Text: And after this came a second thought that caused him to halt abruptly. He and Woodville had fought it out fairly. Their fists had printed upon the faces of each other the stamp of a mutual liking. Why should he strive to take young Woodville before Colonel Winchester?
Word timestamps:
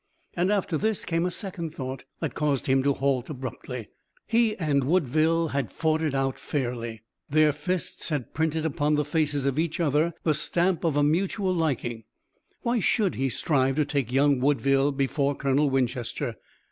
And 0.33 0.51
after 0.51 0.79
this 0.79 1.05
came 1.05 1.27
a 1.27 1.29
second 1.29 1.75
thought 1.75 2.05
that 2.21 2.33
caused 2.33 2.65
him 2.65 2.81
to 2.81 2.93
halt 2.93 3.29
abruptly. 3.29 3.89
He 4.25 4.57
and 4.57 4.83
Woodville 4.85 5.49
had 5.49 5.71
fought 5.71 6.01
it 6.01 6.15
out 6.15 6.39
fairly. 6.39 7.03
Their 7.29 7.51
fists 7.53 8.09
had 8.09 8.33
printed 8.33 8.65
upon 8.65 8.95
the 8.95 9.05
faces 9.05 9.45
of 9.45 9.59
each 9.59 9.79
other 9.79 10.15
the 10.23 10.33
stamp 10.33 10.83
of 10.83 10.95
a 10.95 11.03
mutual 11.03 11.53
liking. 11.53 12.05
Why 12.63 12.79
should 12.79 13.13
he 13.13 13.29
strive 13.29 13.75
to 13.75 13.85
take 13.85 14.11
young 14.11 14.39
Woodville 14.39 14.91
before 14.91 15.35
Colonel 15.35 15.69
Winchester? 15.69 16.35